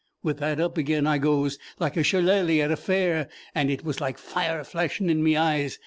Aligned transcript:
With 0.23 0.39
that 0.39 0.59
up 0.59 0.79
again 0.79 1.05
I 1.05 1.19
goes, 1.19 1.59
like 1.77 1.95
a 1.95 2.01
shellaly 2.03 2.59
at 2.59 2.71
a 2.71 2.75
fair; 2.75 3.29
and 3.53 3.69
it 3.69 3.83
was 3.83 4.01
like 4.01 4.17
fire 4.17 4.63
flashing 4.63 5.11
in 5.11 5.21
me 5.23 5.37
eyes. 5.37 5.77